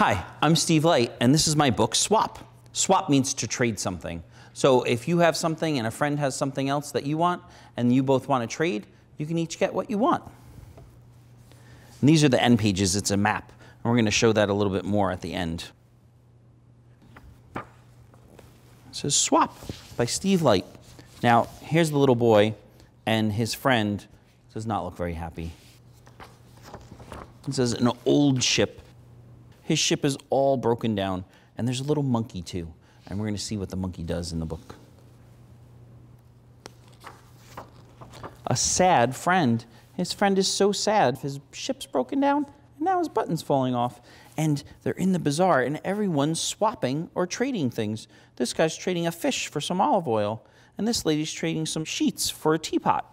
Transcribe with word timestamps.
Hi, 0.00 0.24
I'm 0.40 0.56
Steve 0.56 0.86
Light, 0.86 1.12
and 1.20 1.34
this 1.34 1.46
is 1.46 1.56
my 1.56 1.68
book, 1.68 1.94
Swap. 1.94 2.38
Swap 2.72 3.10
means 3.10 3.34
to 3.34 3.46
trade 3.46 3.78
something. 3.78 4.22
So 4.54 4.82
if 4.84 5.06
you 5.06 5.18
have 5.18 5.36
something 5.36 5.76
and 5.76 5.86
a 5.86 5.90
friend 5.90 6.18
has 6.18 6.34
something 6.34 6.70
else 6.70 6.92
that 6.92 7.04
you 7.04 7.18
want, 7.18 7.42
and 7.76 7.92
you 7.92 8.02
both 8.02 8.26
want 8.26 8.48
to 8.48 8.56
trade, 8.56 8.86
you 9.18 9.26
can 9.26 9.36
each 9.36 9.58
get 9.58 9.74
what 9.74 9.90
you 9.90 9.98
want. 9.98 10.24
And 12.00 12.08
these 12.08 12.24
are 12.24 12.30
the 12.30 12.42
end 12.42 12.58
pages, 12.58 12.96
it's 12.96 13.10
a 13.10 13.16
map. 13.18 13.52
And 13.84 13.90
we're 13.90 13.96
going 13.96 14.06
to 14.06 14.10
show 14.10 14.32
that 14.32 14.48
a 14.48 14.54
little 14.54 14.72
bit 14.72 14.86
more 14.86 15.10
at 15.10 15.20
the 15.20 15.34
end. 15.34 15.66
It 17.54 17.62
says 18.92 19.14
Swap 19.14 19.54
by 19.98 20.06
Steve 20.06 20.40
Light. 20.40 20.64
Now, 21.22 21.46
here's 21.60 21.90
the 21.90 21.98
little 21.98 22.14
boy, 22.14 22.54
and 23.04 23.34
his 23.34 23.52
friend 23.52 24.06
does 24.54 24.64
not 24.64 24.82
look 24.82 24.96
very 24.96 25.12
happy. 25.12 25.50
It 27.46 27.52
says 27.52 27.74
an 27.74 27.90
old 28.06 28.42
ship. 28.42 28.80
His 29.70 29.78
ship 29.78 30.04
is 30.04 30.18
all 30.30 30.56
broken 30.56 30.96
down, 30.96 31.24
and 31.56 31.64
there's 31.64 31.78
a 31.78 31.84
little 31.84 32.02
monkey 32.02 32.42
too. 32.42 32.74
And 33.06 33.20
we're 33.20 33.26
going 33.26 33.36
to 33.36 33.40
see 33.40 33.56
what 33.56 33.68
the 33.68 33.76
monkey 33.76 34.02
does 34.02 34.32
in 34.32 34.40
the 34.40 34.44
book. 34.44 34.74
A 38.48 38.56
sad 38.56 39.14
friend. 39.14 39.64
His 39.94 40.12
friend 40.12 40.36
is 40.40 40.48
so 40.48 40.72
sad. 40.72 41.18
His 41.18 41.38
ship's 41.52 41.86
broken 41.86 42.18
down, 42.18 42.46
and 42.78 42.84
now 42.84 42.98
his 42.98 43.08
button's 43.08 43.42
falling 43.42 43.76
off. 43.76 44.00
And 44.36 44.64
they're 44.82 44.92
in 44.94 45.12
the 45.12 45.20
bazaar, 45.20 45.62
and 45.62 45.80
everyone's 45.84 46.40
swapping 46.40 47.08
or 47.14 47.24
trading 47.24 47.70
things. 47.70 48.08
This 48.34 48.52
guy's 48.52 48.76
trading 48.76 49.06
a 49.06 49.12
fish 49.12 49.46
for 49.46 49.60
some 49.60 49.80
olive 49.80 50.08
oil, 50.08 50.44
and 50.78 50.88
this 50.88 51.06
lady's 51.06 51.32
trading 51.32 51.64
some 51.64 51.84
sheets 51.84 52.28
for 52.28 52.54
a 52.54 52.58
teapot. 52.58 53.06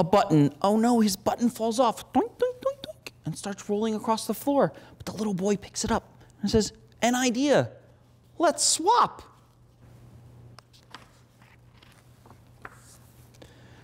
A 0.00 0.04
button. 0.04 0.52
Oh 0.62 0.76
no, 0.76 1.00
his 1.00 1.14
button 1.14 1.50
falls 1.50 1.78
off. 1.78 2.12
Doink, 2.12 2.32
doink, 2.38 2.60
doink, 2.60 2.82
doink, 2.82 3.12
and 3.26 3.36
starts 3.36 3.68
rolling 3.68 3.94
across 3.94 4.26
the 4.26 4.34
floor. 4.34 4.72
But 4.96 5.06
the 5.06 5.12
little 5.12 5.34
boy 5.34 5.56
picks 5.56 5.84
it 5.84 5.92
up 5.92 6.22
and 6.40 6.50
says, 6.50 6.72
An 7.02 7.14
idea. 7.14 7.70
Let's 8.38 8.64
swap. 8.64 9.22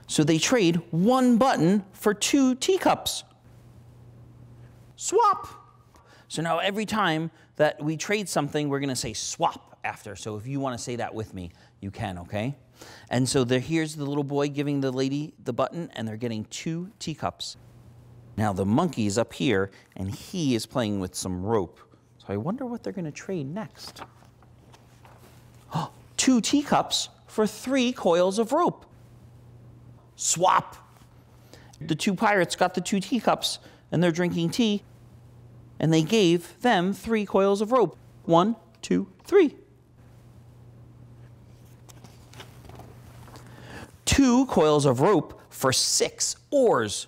So 0.07 0.25
they 0.25 0.39
trade 0.39 0.81
one 0.91 1.37
button 1.37 1.85
for 1.93 2.15
two 2.15 2.55
teacups. 2.55 3.25
Swap. 4.97 5.49
So 6.29 6.41
now 6.41 6.59
every 6.59 6.87
time 6.87 7.31
that 7.57 7.83
we 7.83 7.99
trade 7.99 8.29
something, 8.29 8.71
we're 8.71 8.81
going 8.81 8.89
to 8.89 8.97
say 8.97 9.13
swap 9.13 9.79
after. 9.85 10.17
So 10.17 10.37
if 10.37 10.47
you 10.47 10.59
want 10.61 10.79
to 10.79 10.83
say 10.83 10.97
that 10.97 11.15
with 11.15 11.35
me, 11.35 11.53
you 11.81 11.91
can, 11.91 12.19
okay? 12.21 12.57
And 13.11 13.29
so 13.29 13.45
there, 13.45 13.61
here's 13.61 13.97
the 13.97 14.05
little 14.05 14.25
boy 14.25 14.49
giving 14.49 14.81
the 14.81 14.91
lady 14.91 15.35
the 15.43 15.53
button, 15.53 15.91
and 15.95 16.07
they're 16.07 16.17
getting 16.17 16.45
two 16.47 16.91
teacups. 16.99 17.57
Now 18.37 18.53
the 18.53 18.67
monkey 18.67 19.07
is 19.07 19.17
up 19.19 19.33
here, 19.33 19.71
and 19.97 20.11
he 20.11 20.55
is 20.55 20.67
playing 20.67 21.01
with 21.01 21.15
some 21.15 21.43
rope. 21.43 21.81
So 22.19 22.27
I 22.29 22.37
wonder 22.37 22.67
what 22.67 22.83
they're 22.83 22.93
going 22.93 23.07
to 23.07 23.11
trade 23.11 23.53
next. 23.53 24.03
Oh, 25.75 25.91
two 26.17 26.41
teacups 26.41 27.09
for 27.27 27.47
three 27.47 27.93
coils 27.93 28.39
of 28.39 28.53
rope. 28.53 28.87
Swap. 30.17 30.77
The 31.81 31.95
two 31.95 32.15
pirates 32.15 32.57
got 32.57 32.75
the 32.75 32.81
two 32.81 33.01
teacups, 33.01 33.59
and 33.93 34.03
they're 34.03 34.11
drinking 34.11 34.51
tea, 34.51 34.83
and 35.79 35.93
they 35.93 36.03
gave 36.03 36.59
them 36.63 36.93
three 36.93 37.27
coils 37.27 37.61
of 37.61 37.73
rope. 37.73 37.99
One, 38.25 38.57
two, 38.81 39.09
three. 39.25 39.57
Two 44.17 44.47
coils 44.47 44.87
of 44.87 45.03
rope 45.03 45.39
for 45.51 45.75
six 45.75 46.37
oars. 46.51 47.07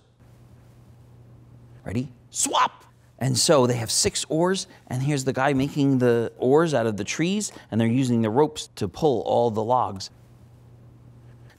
Ready? 1.82 2.12
Swap! 2.28 2.84
And 3.18 3.36
so 3.38 3.66
they 3.66 3.76
have 3.76 3.90
six 3.90 4.26
oars, 4.28 4.66
and 4.88 5.02
here's 5.02 5.24
the 5.24 5.32
guy 5.32 5.54
making 5.54 5.98
the 5.98 6.30
oars 6.36 6.74
out 6.74 6.84
of 6.84 6.98
the 6.98 7.04
trees, 7.04 7.50
and 7.70 7.80
they're 7.80 7.88
using 7.88 8.20
the 8.20 8.28
ropes 8.28 8.68
to 8.76 8.88
pull 8.88 9.22
all 9.22 9.50
the 9.50 9.64
logs. 9.64 10.10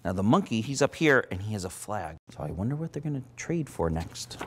Now, 0.06 0.14
the 0.14 0.22
monkey, 0.22 0.62
he's 0.62 0.84
up 0.84 0.94
here, 0.94 1.26
and 1.32 1.42
he 1.42 1.54
has 1.54 1.66
a 1.66 1.70
flag. 1.72 2.18
So 2.30 2.44
I 2.44 2.52
wonder 2.52 2.76
what 2.76 2.94
they're 2.94 3.02
to 3.02 3.24
trade 3.36 3.72
for 3.72 3.90
next. 3.90 4.38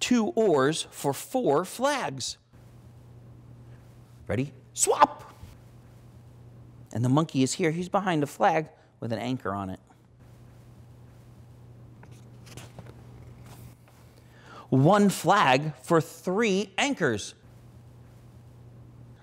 Two 0.00 0.26
oars 0.34 0.88
for 0.90 1.12
four 1.12 1.64
flags. 1.64 2.38
Ready? 4.26 4.52
Swap! 4.74 5.32
And 6.92 7.04
the 7.04 7.08
monkey 7.08 7.44
is 7.44 7.52
here. 7.52 7.70
He's 7.70 7.88
behind 7.88 8.24
a 8.24 8.26
flag 8.26 8.66
with 9.00 9.12
an 9.12 9.18
anchor 9.18 9.52
on 9.52 9.70
it. 9.70 9.80
One 14.70 15.08
flag 15.08 15.72
for 15.82 16.00
three 16.00 16.72
anchors. 16.76 17.34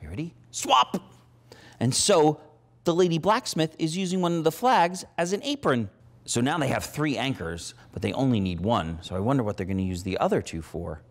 You 0.02 0.10
ready? 0.10 0.34
Swap! 0.52 0.98
And 1.80 1.94
so 1.94 2.40
the 2.84 2.94
lady 2.94 3.18
blacksmith 3.18 3.76
is 3.78 3.96
using 3.96 4.22
one 4.22 4.38
of 4.38 4.44
the 4.44 4.52
flags 4.52 5.06
as 5.18 5.34
an 5.34 5.44
apron. 5.44 5.90
So 6.26 6.42
now 6.42 6.58
they 6.58 6.70
have 6.70 6.84
three 6.84 7.18
anchors, 7.18 7.76
but 7.94 8.02
they 8.02 8.14
only 8.14 8.40
need 8.40 8.60
one. 8.60 9.00
So 9.02 9.16
I 9.16 9.20
wonder 9.20 9.44
what 9.44 9.58
they're 9.58 9.66
going 9.66 9.78
to 9.78 9.84
use 9.84 10.04
the 10.04 10.18
other 10.18 10.42
two 10.42 10.62
for. 10.62 11.02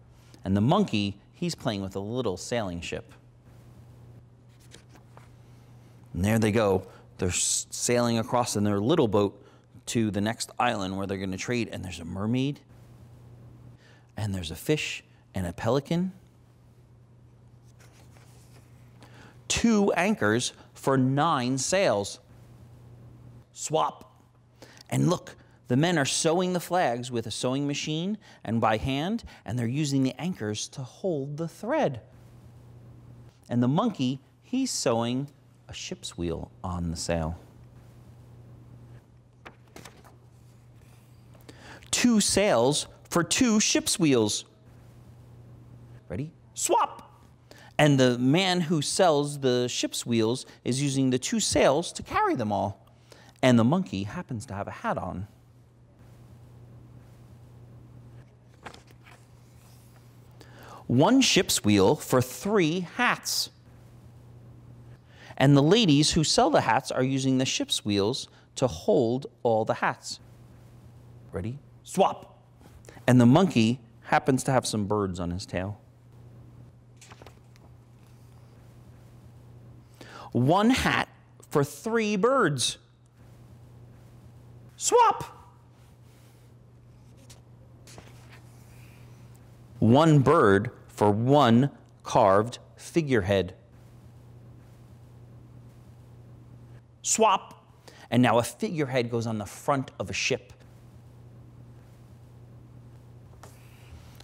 And 0.45 0.57
the 0.57 0.61
monkey, 0.61 1.21
he's 1.33 1.55
playing 1.55 1.83
with 1.83 1.95
a 1.95 2.01
little 2.01 2.37
sailing 2.37 2.81
ship. 2.81 3.13
And 6.13 6.25
there 6.25 6.39
they 6.39 6.51
go. 6.51 6.87
They're 7.19 7.31
sailing 7.31 8.19
across 8.19 8.57
in 8.57 8.65
their 8.65 8.81
little 8.81 9.09
boat 9.09 9.41
to 9.87 10.11
the 10.11 10.21
next 10.21 10.51
island 10.59 10.97
where 10.97 11.07
they're 11.07 11.19
going 11.19 11.31
to 11.33 11.37
trade, 11.39 11.69
and 11.71 11.85
there's 11.85 12.01
a 12.01 12.05
mermaid, 12.05 12.61
and 14.17 14.35
there's 14.35 14.51
a 14.51 14.57
fish, 14.57 15.05
and 15.35 15.47
a 15.47 15.53
pelican. 15.53 16.13
Two 19.49 19.93
anchors 19.93 20.53
for 20.73 20.97
nine 20.97 21.59
sails. 21.59 22.21
Swap. 23.53 24.13
And 24.91 25.09
look, 25.09 25.37
the 25.69 25.77
men 25.77 25.99
are 25.99 26.05
sewing 26.05 26.53
the 26.53 26.61
flags 26.61 27.11
with 27.11 27.27
a 27.27 27.31
sewing 27.31 27.67
machine 27.67 28.19
and 28.45 28.61
by 28.61 28.77
hand, 28.77 29.25
and 29.45 29.59
they're 29.59 29.67
using 29.67 30.03
the 30.03 30.15
anchors 30.21 30.69
to 30.69 30.83
hold 30.83 31.37
the 31.37 31.49
thread. 31.49 32.01
And 33.49 33.63
the 33.63 33.69
monkey, 33.69 34.21
he's 34.43 34.71
sewing 34.71 35.29
a 35.69 35.73
ship's 35.73 36.17
wheel 36.17 36.51
on 36.63 36.91
the 36.91 36.97
sail. 36.97 37.39
Two 41.91 42.21
sails 42.21 42.87
for 43.09 43.23
two 43.23 43.61
ship's 43.61 43.99
wheels. 43.99 44.45
Ready? 46.09 46.33
Swap! 46.55 47.11
And 47.79 47.99
the 47.99 48.19
man 48.19 48.63
who 48.63 48.83
sells 48.83 49.41
the 49.41 49.69
ship's 49.69 50.07
wheels 50.07 50.47
is 50.65 50.83
using 50.83 51.11
the 51.11 51.19
two 51.19 51.41
sails 51.41 51.93
to 51.93 52.03
carry 52.03 52.35
them 52.35 52.53
all. 52.53 52.87
And 53.43 53.59
the 53.59 53.65
monkey 53.65 54.05
happens 54.05 54.47
to 54.47 54.55
have 54.55 54.69
a 54.69 54.71
hat 54.71 54.97
on. 54.97 55.27
One 60.87 61.21
ship's 61.21 61.65
wheel 61.65 61.97
for 61.97 62.21
three 62.21 62.81
hats. 62.81 63.51
And 65.37 65.57
the 65.57 65.63
ladies 65.63 66.13
who 66.13 66.25
sell 66.25 66.51
the 66.51 66.63
hats 66.63 66.91
are 66.91 67.03
using 67.03 67.39
the 67.39 67.45
ship's 67.45 67.85
wheels 67.85 68.29
to 68.57 68.67
hold 68.67 69.27
all 69.43 69.65
the 69.65 69.75
hats. 69.75 70.21
Ready? 71.33 71.59
Swap. 71.83 72.39
And 73.07 73.21
the 73.21 73.27
monkey 73.27 73.81
happens 74.03 74.45
to 74.45 74.53
have 74.53 74.67
some 74.67 74.87
birds 74.87 75.19
on 75.19 75.31
his 75.31 75.45
tail. 75.45 75.81
One 80.33 80.71
hat 80.71 81.09
for 81.51 81.63
three 81.63 82.17
birds. 82.17 82.79
Swap. 84.77 85.25
One 89.79 90.21
bird 90.21 90.71
for 90.89 91.11
one 91.11 91.71
carved 92.03 92.59
figurehead. 92.77 93.55
Swap, 97.05 97.65
and 98.11 98.23
now 98.23 98.39
a 98.39 98.43
figurehead 98.43 99.11
goes 99.11 99.27
on 99.27 99.39
the 99.39 99.47
front 99.47 99.93
of 100.01 100.11
a 100.11 100.13
ship. 100.13 100.53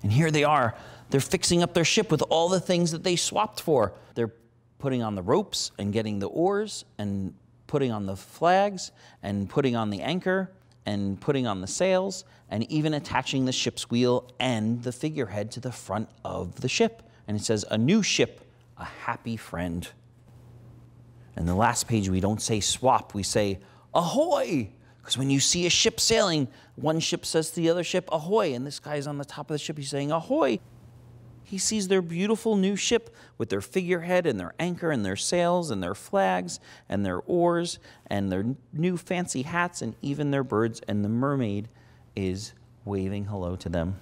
And 0.02 0.10
here 0.10 0.30
they 0.30 0.44
are. 0.44 0.74
They're 1.10 1.20
fixing 1.20 1.62
up 1.62 1.74
their 1.74 1.84
ship 1.84 2.10
with 2.10 2.22
all 2.30 2.48
the 2.48 2.60
things 2.60 2.90
that 2.92 3.04
they 3.04 3.16
swapped 3.16 3.60
for. 3.60 3.92
They're 4.14 4.32
putting 4.78 5.02
on 5.02 5.14
the 5.14 5.22
ropes 5.22 5.72
and 5.78 5.92
getting 5.92 6.18
the 6.18 6.28
oars 6.28 6.84
and 6.98 7.34
putting 7.66 7.92
on 7.92 8.06
the 8.06 8.16
flags 8.16 8.92
and 9.22 9.48
putting 9.48 9.76
on 9.76 9.90
the 9.90 10.00
anchor 10.00 10.50
and 10.86 11.20
putting 11.20 11.46
on 11.46 11.60
the 11.60 11.66
sails 11.66 12.24
and 12.48 12.70
even 12.70 12.94
attaching 12.94 13.44
the 13.44 13.52
ship's 13.52 13.90
wheel 13.90 14.28
and 14.40 14.82
the 14.82 14.92
figurehead 14.92 15.50
to 15.52 15.60
the 15.60 15.70
front 15.70 16.08
of 16.24 16.60
the 16.60 16.68
ship. 16.68 17.02
And 17.28 17.36
it 17.36 17.44
says, 17.44 17.64
A 17.70 17.78
new 17.78 18.02
ship, 18.02 18.40
a 18.78 18.84
happy 18.84 19.36
friend. 19.36 19.86
And 21.36 21.48
the 21.48 21.54
last 21.54 21.88
page, 21.88 22.08
we 22.08 22.20
don't 22.20 22.42
say 22.42 22.60
swap, 22.60 23.14
we 23.14 23.22
say 23.22 23.60
ahoy. 23.94 24.70
Because 24.98 25.16
when 25.16 25.30
you 25.30 25.40
see 25.40 25.66
a 25.66 25.70
ship 25.70 25.98
sailing, 25.98 26.48
one 26.76 27.00
ship 27.00 27.24
says 27.24 27.50
to 27.50 27.56
the 27.56 27.70
other 27.70 27.84
ship, 27.84 28.08
Ahoy! 28.12 28.54
And 28.54 28.66
this 28.66 28.78
guy's 28.78 29.06
on 29.06 29.18
the 29.18 29.24
top 29.24 29.50
of 29.50 29.54
the 29.54 29.58
ship, 29.58 29.78
he's 29.78 29.90
saying, 29.90 30.12
Ahoy! 30.12 30.60
He 31.42 31.58
sees 31.58 31.88
their 31.88 32.02
beautiful 32.02 32.56
new 32.56 32.76
ship 32.76 33.12
with 33.36 33.48
their 33.48 33.60
figurehead 33.60 34.24
and 34.24 34.38
their 34.38 34.54
anchor 34.60 34.92
and 34.92 35.04
their 35.04 35.16
sails 35.16 35.72
and 35.72 35.82
their 35.82 35.96
flags 35.96 36.60
and 36.88 37.04
their 37.04 37.18
oars 37.20 37.80
and 38.06 38.30
their 38.30 38.54
new 38.72 38.96
fancy 38.96 39.42
hats 39.42 39.82
and 39.82 39.96
even 40.00 40.30
their 40.30 40.44
birds, 40.44 40.80
and 40.86 41.04
the 41.04 41.08
mermaid 41.08 41.68
is 42.14 42.52
waving 42.84 43.24
hello 43.24 43.56
to 43.56 43.68
them. 43.68 43.96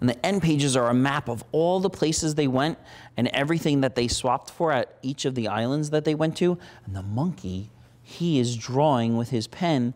And 0.00 0.08
the 0.08 0.26
end 0.26 0.42
pages 0.42 0.76
are 0.76 0.88
a 0.88 0.94
map 0.94 1.28
of 1.28 1.42
all 1.52 1.80
the 1.80 1.90
places 1.90 2.34
they 2.34 2.48
went 2.48 2.78
and 3.16 3.28
everything 3.28 3.80
that 3.80 3.94
they 3.94 4.08
swapped 4.08 4.50
for 4.50 4.72
at 4.72 4.98
each 5.02 5.24
of 5.24 5.34
the 5.34 5.48
islands 5.48 5.90
that 5.90 6.04
they 6.04 6.14
went 6.14 6.36
to. 6.38 6.58
And 6.84 6.94
the 6.94 7.02
monkey, 7.02 7.70
he 8.02 8.38
is 8.38 8.56
drawing 8.56 9.16
with 9.16 9.30
his 9.30 9.46
pen 9.46 9.94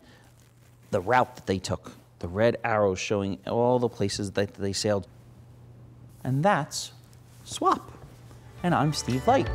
the 0.89 1.01
route 1.01 1.35
that 1.35 1.45
they 1.45 1.59
took, 1.59 1.93
the 2.19 2.27
red 2.27 2.57
arrows 2.63 2.99
showing 2.99 3.39
all 3.47 3.79
the 3.79 3.89
places 3.89 4.31
that 4.31 4.55
they 4.55 4.73
sailed. 4.73 5.07
And 6.23 6.43
that's 6.43 6.91
Swap. 7.43 7.91
And 8.63 8.75
I'm 8.75 8.93
Steve 8.93 9.25
Light. 9.27 9.49